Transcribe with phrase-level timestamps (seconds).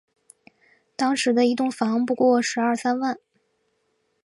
[0.95, 3.19] 当时一栋房不过十二三万